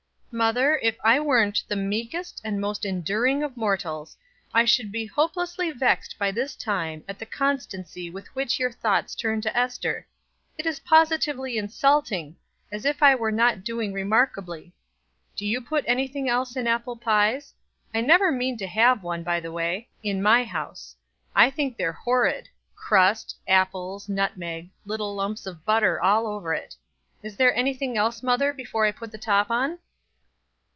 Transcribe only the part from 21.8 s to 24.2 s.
horrid; crust apples